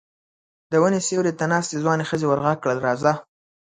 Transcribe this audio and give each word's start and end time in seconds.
د 0.71 0.73
وني 0.83 0.99
سيوري 1.07 1.33
ته 1.39 1.45
ناستې 1.53 1.77
ځوانې 1.83 2.07
ښځې 2.09 2.25
ور 2.27 2.39
غږ 2.45 2.57
کړل: 2.63 2.79
راځه! 2.87 3.13